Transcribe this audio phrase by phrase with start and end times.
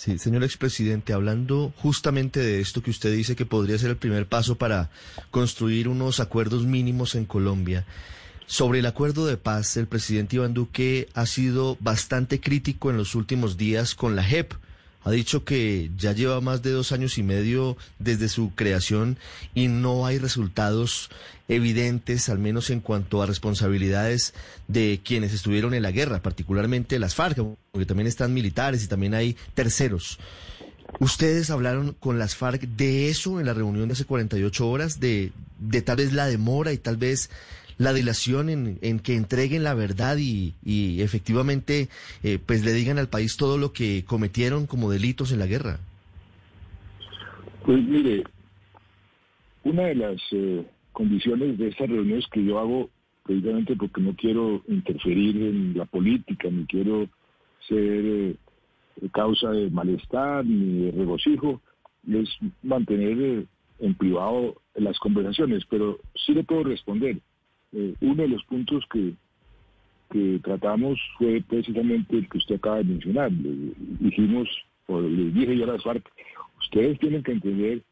[0.00, 4.26] Sí, señor expresidente, hablando justamente de esto que usted dice que podría ser el primer
[4.26, 4.88] paso para
[5.30, 7.84] construir unos acuerdos mínimos en Colombia.
[8.46, 13.14] Sobre el acuerdo de paz, el presidente Iván Duque ha sido bastante crítico en los
[13.14, 14.54] últimos días con la JEP
[15.02, 19.18] ha dicho que ya lleva más de dos años y medio desde su creación
[19.54, 21.10] y no hay resultados
[21.48, 24.34] evidentes, al menos en cuanto a responsabilidades
[24.68, 27.38] de quienes estuvieron en la guerra, particularmente las FARC,
[27.72, 30.18] porque también están militares y también hay terceros.
[30.98, 35.32] ¿Ustedes hablaron con las FARC de eso en la reunión de hace 48 horas, de,
[35.58, 37.30] de tal vez la demora y tal vez
[37.80, 40.52] la dilación en, que entreguen la verdad y,
[41.00, 41.88] efectivamente
[42.22, 45.80] eh, pues le digan al país todo lo que cometieron como delitos en la guerra?
[47.64, 48.24] Pues mire,
[49.64, 50.62] una de las eh,
[50.92, 52.90] condiciones de estas reuniones que yo hago,
[53.24, 57.08] precisamente porque no quiero interferir en la política, ni quiero
[57.66, 58.36] ser eh,
[59.10, 61.62] causa de malestar ni de regocijo,
[62.06, 62.28] es
[62.62, 63.46] mantener
[63.78, 67.20] en privado las conversaciones, pero sí le puedo responder.
[67.72, 69.14] Eh, uno de los puntos que,
[70.42, 73.30] tratamos fue precisamente el que usted acaba de mencionar.
[73.30, 74.48] Le dijimos,
[74.88, 76.04] o les dije yo a las FARC,
[76.58, 77.82] ustedes tienen que entender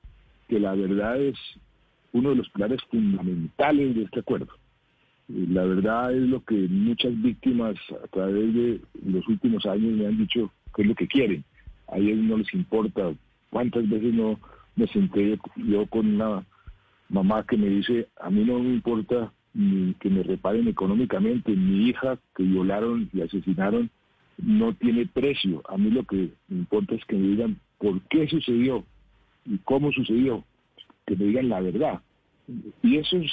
[0.48, 1.36] que la verdad es
[2.12, 4.52] uno de los pilares fundamentales de este acuerdo.
[5.28, 10.18] La verdad es lo que muchas víctimas a través de los últimos años me han
[10.18, 11.44] dicho que es lo que quieren.
[11.86, 13.12] A ellos no les importa
[13.50, 14.40] cuántas veces no
[14.74, 16.44] me senté yo con una
[17.10, 21.50] mamá que me dice, a mí no me importa ni que me reparen económicamente.
[21.50, 23.90] Mi hija que violaron y asesinaron
[24.38, 25.62] no tiene precio.
[25.68, 28.84] A mí lo que me importa es que me digan por qué sucedió
[29.44, 30.44] y cómo sucedió,
[31.06, 32.00] que me digan la verdad.
[32.84, 33.32] Y eso es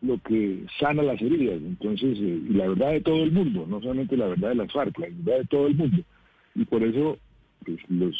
[0.00, 1.60] lo que sana las heridas.
[1.60, 4.72] Entonces, eh, y la verdad de todo el mundo, no solamente la verdad de las
[4.72, 6.02] FARC, la verdad de todo el mundo.
[6.54, 7.18] Y por eso
[7.66, 8.16] pues, los,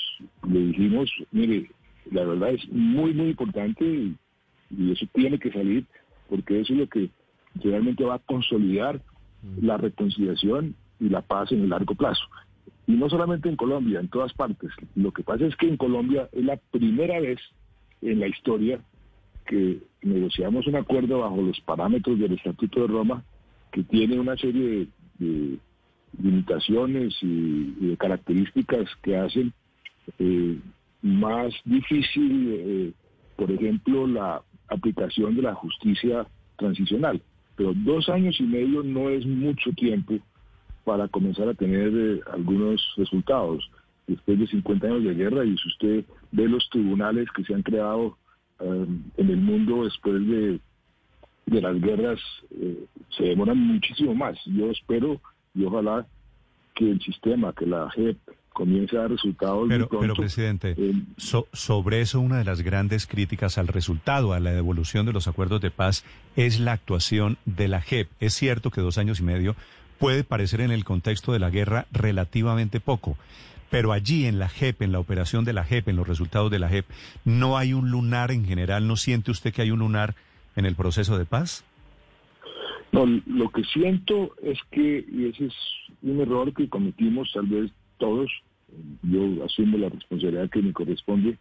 [0.46, 1.70] le dijimos, mire,
[2.10, 5.86] la verdad es muy, muy importante y eso tiene que salir
[6.30, 7.10] porque eso es lo que
[7.56, 9.02] realmente va a consolidar
[9.42, 9.66] mm.
[9.66, 12.24] la reconciliación y la paz en el largo plazo.
[12.86, 14.70] Y no solamente en Colombia, en todas partes.
[14.94, 17.38] Lo que pasa es que en Colombia es la primera vez
[18.00, 18.80] en la historia
[19.46, 23.24] que negociamos un acuerdo bajo los parámetros del Estatuto de Roma
[23.72, 24.88] que tiene una serie
[25.18, 25.58] de,
[26.20, 29.52] limitaciones y, de características que hacen
[30.18, 30.58] eh,
[31.02, 32.92] más difícil, eh,
[33.36, 36.26] por ejemplo, la aplicación de la justicia
[36.56, 37.20] transicional.
[37.56, 40.14] Pero dos años y medio no es mucho tiempo
[40.84, 43.70] para comenzar a tener eh, algunos resultados.
[44.06, 47.62] Después de 50 años de guerra, y si usted ve los tribunales que se han
[47.62, 48.16] creado
[48.58, 50.58] um, en el mundo después de,
[51.46, 52.20] de las guerras,
[52.50, 54.38] eh, se demoran muchísimo más.
[54.46, 55.20] Yo espero
[55.54, 56.06] y ojalá
[56.74, 58.16] que el sistema, que la JEP,
[58.60, 59.66] comience a dar resultados.
[59.70, 60.76] Pero, pero presidente,
[61.16, 65.62] sobre eso una de las grandes críticas al resultado, a la devolución de los acuerdos
[65.62, 66.04] de paz,
[66.36, 68.10] es la actuación de la JEP.
[68.20, 69.56] Es cierto que dos años y medio
[69.98, 73.16] puede parecer en el contexto de la guerra relativamente poco,
[73.70, 76.58] pero allí en la JEP, en la operación de la JEP, en los resultados de
[76.58, 76.84] la JEP,
[77.24, 78.86] ¿no hay un lunar en general?
[78.86, 80.14] ¿No siente usted que hay un lunar
[80.54, 81.64] en el proceso de paz?
[82.92, 85.54] No, lo que siento es que, y ese es
[86.02, 88.30] un error que cometimos tal vez todos,
[89.02, 91.38] yo asumo la responsabilidad que me corresponde,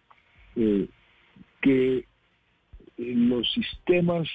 [0.56, 0.88] eh,
[1.62, 2.06] que
[2.97, 4.28] los sistemas,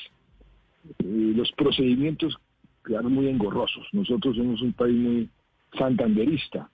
[0.99, 2.37] eh, los procedimientos
[2.85, 3.87] quedaron muy engorrosos.
[3.93, 5.29] Nosotros somos un país muy
[5.79, 6.71] santanderista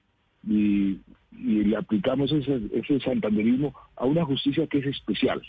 [0.46, 0.98] y,
[1.32, 5.40] le aplicamos ese, santanderismo a una justicia que es especial.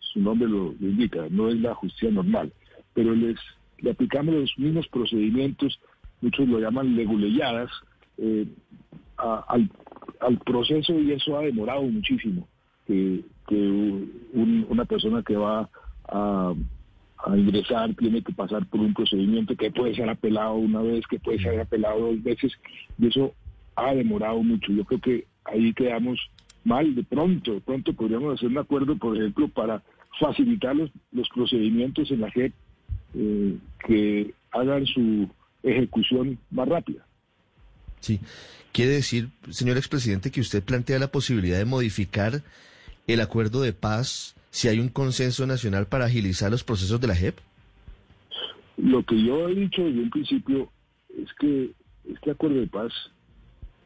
[0.00, 2.52] Su nombre lo, indica, no es la justicia normal,
[2.92, 3.38] pero les,
[3.78, 5.78] le aplicamos los mismos procedimientos,
[6.20, 7.70] muchos lo llaman leguleyadas,
[8.18, 8.46] eh,
[9.16, 9.70] al,
[10.44, 12.46] proceso y eso ha demorado muchísimo.
[12.86, 13.22] Que,
[14.32, 15.68] una persona que va
[16.08, 16.54] a,
[17.34, 21.38] ingresar tiene que pasar por un procedimiento que puede ser apelado una vez, que puede
[21.38, 22.52] ser apelado dos veces,
[22.98, 23.32] y eso
[23.74, 24.72] ha demorado mucho.
[24.72, 26.18] Yo creo que ahí quedamos
[26.64, 26.94] mal.
[26.94, 29.82] De pronto, de pronto podríamos hacer un acuerdo, por ejemplo, para
[30.20, 32.52] facilitar los, los procedimientos en la JEP
[33.14, 33.56] eh,
[33.86, 35.28] que hagan su
[35.62, 37.07] ejecución más rápida.
[38.00, 38.20] Sí.
[38.72, 42.42] Quiere decir, señor expresidente, que usted plantea la posibilidad de modificar
[43.06, 47.14] el acuerdo de paz si hay un consenso nacional para agilizar los procesos de la
[47.14, 47.38] JEP?
[48.76, 50.70] Lo que yo he dicho desde un principio
[51.16, 51.72] es que
[52.10, 52.92] este acuerdo de paz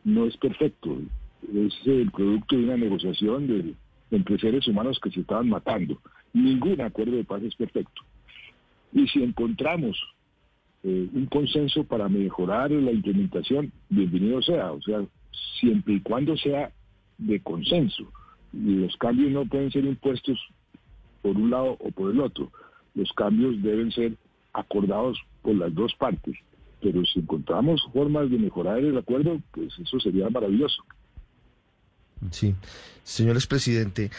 [0.05, 0.99] no es perfecto.
[1.43, 3.75] Es el producto de una negociación de,
[4.11, 5.99] entre seres humanos que se estaban matando.
[6.32, 8.03] Ningún acuerdo de paz es perfecto.
[8.93, 9.97] Y si encontramos
[10.84, 15.05] eh, un consenso para mejorar la implementación, bienvenido sea, o sea,
[15.61, 16.73] siempre y cuando sea
[17.19, 18.11] de consenso.
[18.52, 20.38] Los cambios no pueden ser impuestos
[21.23, 22.50] por un lado o por el otro.
[22.94, 24.17] Los cambios deben ser
[24.52, 26.37] acordados por las dos partes.
[26.81, 30.82] Pero si encontramos formas de mejorar el acuerdo, pues eso sería maravilloso.
[32.31, 32.55] Sí.
[33.05, 34.11] Señor expresidente,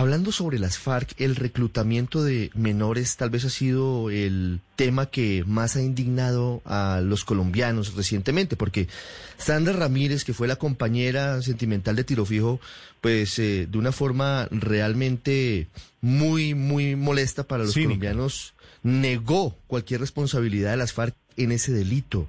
[0.00, 5.44] Hablando sobre las FARC, el reclutamiento de menores tal vez ha sido el tema que
[5.46, 8.88] más ha indignado a los colombianos recientemente, porque
[9.36, 12.60] Sandra Ramírez, que fue la compañera sentimental de Tiro Fijo,
[13.02, 15.68] pues eh, de una forma realmente
[16.00, 22.26] muy, muy molesta para los colombianos, negó cualquier responsabilidad de las FARC en ese delito.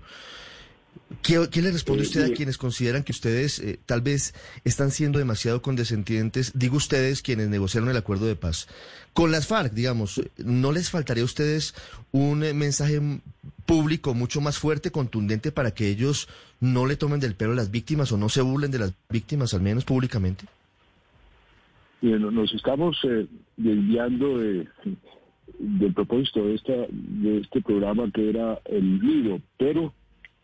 [1.21, 4.33] ¿Qué, le responde usted a eh, quienes consideran que ustedes eh, tal vez
[4.63, 6.51] están siendo demasiado condescendientes?
[6.55, 8.67] Digo ustedes quienes negociaron el acuerdo de paz.
[9.13, 11.75] Con las FARC, digamos, ¿no les faltaría a ustedes
[12.11, 12.99] un eh, mensaje
[13.65, 16.27] público mucho más fuerte, contundente, para que ellos
[16.59, 19.53] no le tomen del pelo a las víctimas o no se burlen de las víctimas,
[19.53, 20.45] al menos públicamente?
[22.01, 22.97] nos estamos
[23.57, 24.67] desviando de,
[25.59, 29.93] del propósito de, esta, de este programa que era el libro, pero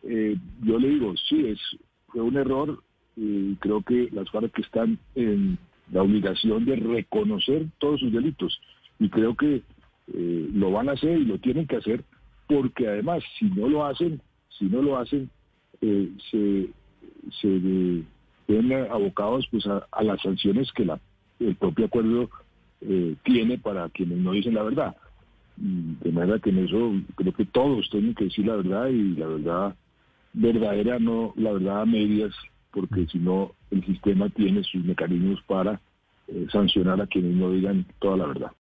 [0.03, 1.59] eh, yo le digo, sí, es,
[2.07, 2.81] fue un error
[3.15, 5.57] y creo que las FARC están en
[5.91, 8.59] la obligación de reconocer todos sus delitos
[8.99, 9.63] y creo que
[10.13, 12.03] eh, lo van a hacer y lo tienen que hacer
[12.47, 14.21] porque además si no lo hacen,
[14.57, 15.29] si no lo hacen,
[15.81, 16.69] eh, se,
[17.41, 18.03] se
[18.47, 20.99] ven abocados pues a, las sanciones que la,
[21.39, 22.29] el propio acuerdo
[23.23, 24.95] tiene para quienes no dicen la verdad.
[25.57, 29.27] De manera que en eso creo que todos tienen que decir la verdad y la
[29.27, 29.75] verdad
[30.37, 32.33] verdadera, no la verdad a medias,
[32.71, 35.81] porque si no el sistema tiene sus mecanismos para
[36.27, 38.51] eh, sancionar a quienes no digan toda la verdad.